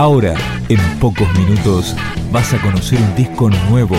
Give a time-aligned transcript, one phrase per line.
[0.00, 0.34] Ahora,
[0.70, 1.94] en pocos minutos,
[2.32, 3.96] vas a conocer un disco nuevo.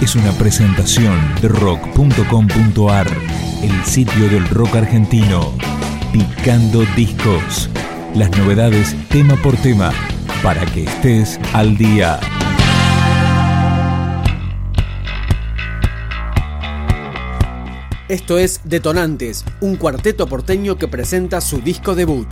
[0.00, 3.06] Es una presentación de rock.com.ar,
[3.62, 5.52] el sitio del rock argentino.
[6.14, 7.68] Picando discos.
[8.14, 9.92] Las novedades tema por tema,
[10.42, 12.18] para que estés al día.
[18.08, 22.28] Esto es Detonantes, un cuarteto porteño que presenta su disco debut.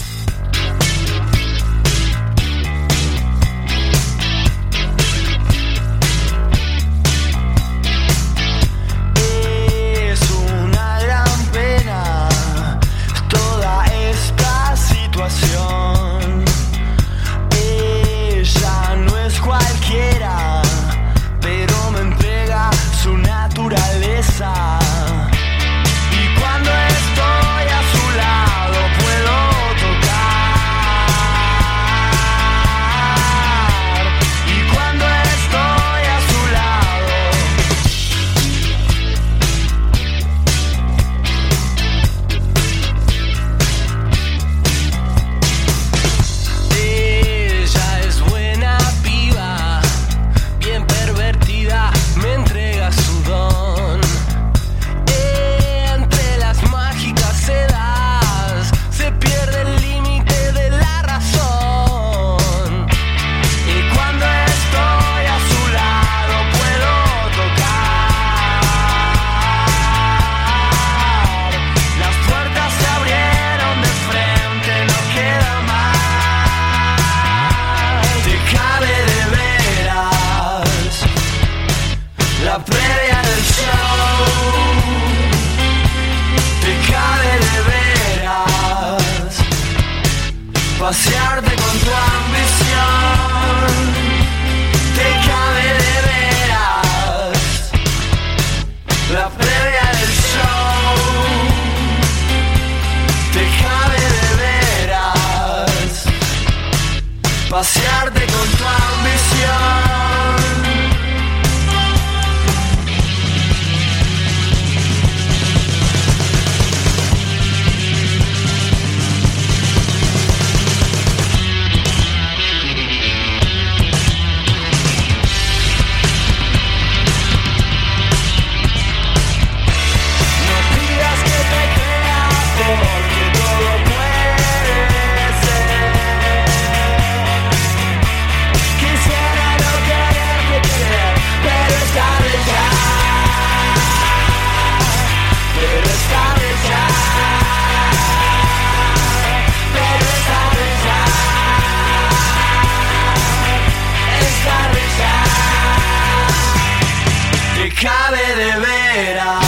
[157.83, 159.42] cabe de veras.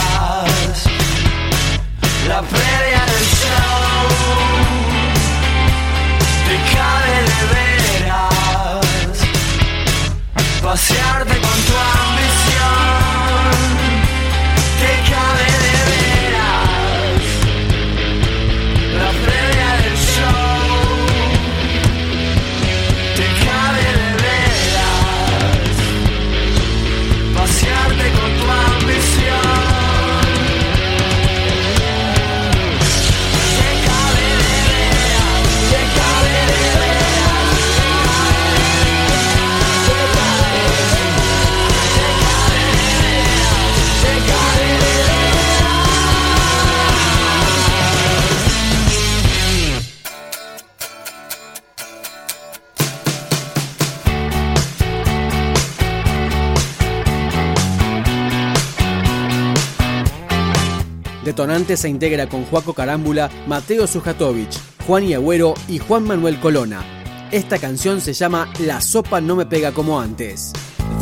[61.35, 64.57] Detonante se integra con Juaco Carámbula, Mateo Sujatovich,
[64.87, 66.81] Juan Agüero y Juan Manuel Colona.
[67.29, 70.53] Esta canción se llama La sopa no me pega como antes.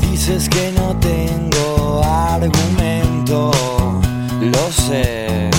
[0.02, 3.52] Dices que no tengo argumento,
[4.42, 5.52] lo sé.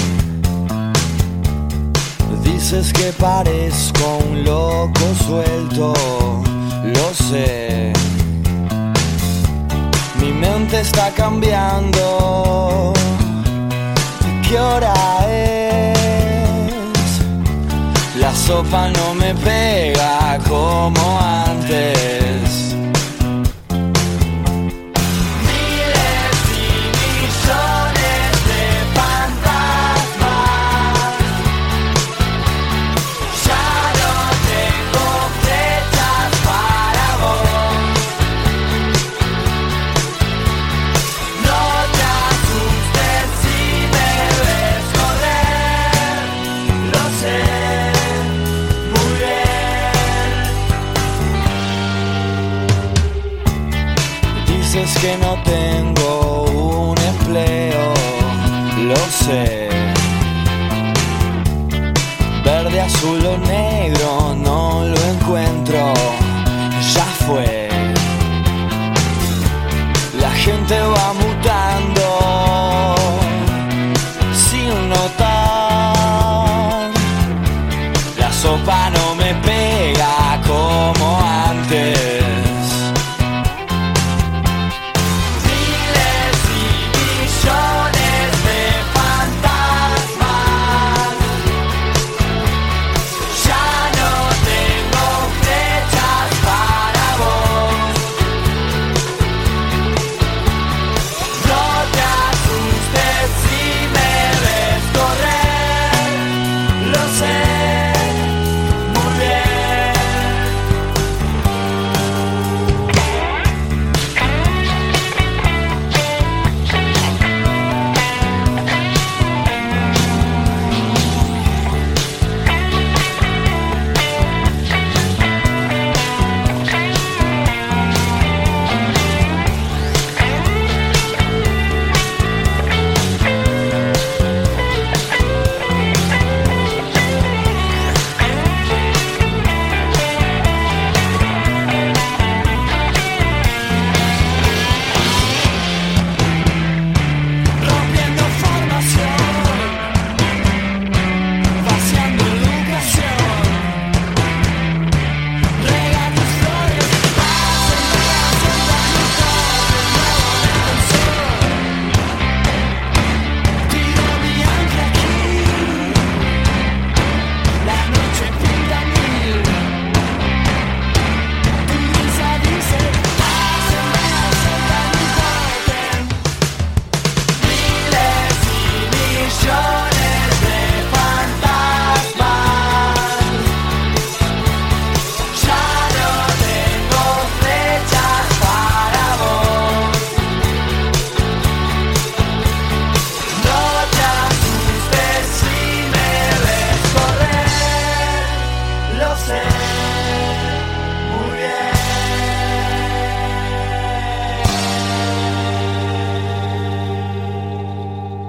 [2.43, 5.94] Dices que parezco un loco suelto,
[6.82, 7.93] lo sé.
[10.19, 12.93] Mi mente está cambiando
[14.49, 14.94] qué hora
[15.29, 15.94] es.
[18.19, 22.24] La sopa no me pega como antes.
[55.05, 56.45] Que no tengo
[56.89, 57.85] un empleo,
[58.89, 59.69] lo sé.
[62.43, 65.93] Verde, azul o negro, no lo encuentro,
[66.95, 67.69] ya fue.
[70.23, 72.06] La gente va mutando
[74.33, 75.24] sin notar.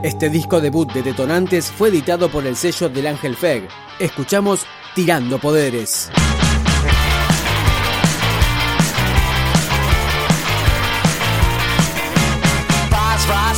[0.05, 3.67] Este disco debut de Detonantes fue editado por el sello del Ángel Feg.
[3.97, 4.63] Escuchamos
[4.93, 6.11] Tirando Poderes.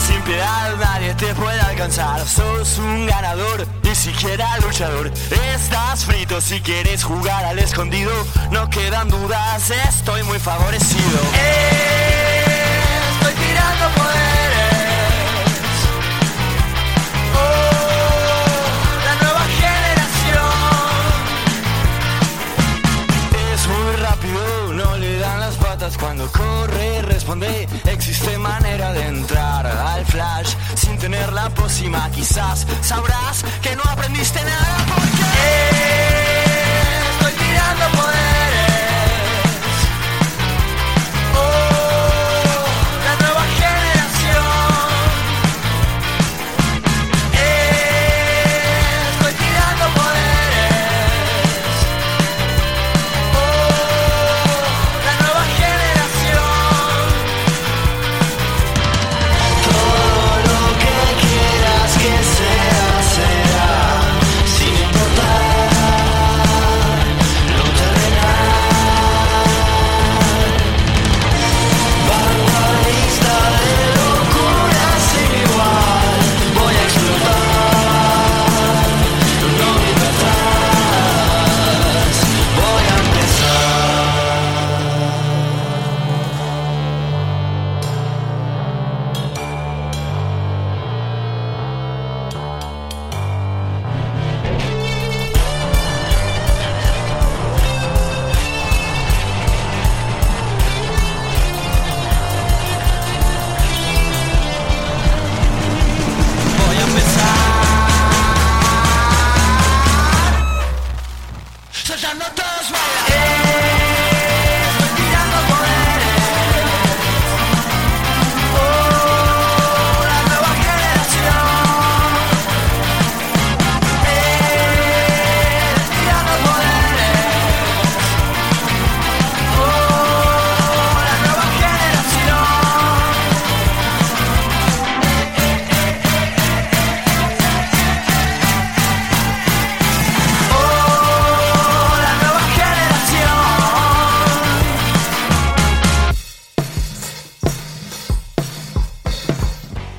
[0.07, 2.25] Sin piedad, nadie te puede alcanzar.
[2.25, 5.11] Sos un ganador, ni siquiera luchador.
[5.53, 8.13] Estás frito si quieres jugar al escondido.
[8.51, 11.19] No quedan dudas, estoy muy favorecido.
[13.19, 14.56] Estoy tirando poderes.
[26.31, 27.67] Corre responde.
[27.85, 32.09] Existe manera de entrar al flash sin tener la pócima.
[32.11, 35.86] Quizás sabrás que no aprendiste nada porque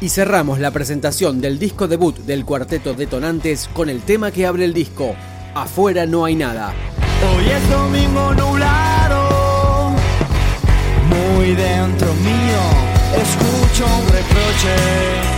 [0.09, 4.65] Y cerramos la presentación del disco debut del cuarteto Detonantes con el tema que abre
[4.65, 5.15] el disco,
[5.55, 6.73] Afuera no hay nada.
[7.37, 8.33] Hoy es domingo
[11.11, 15.38] muy dentro mío, escucho un reproche.